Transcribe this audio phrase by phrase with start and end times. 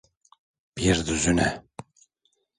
[0.77, 1.63] Bir düzine.